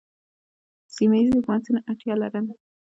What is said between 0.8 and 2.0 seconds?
سیمه ییزو حکومتونو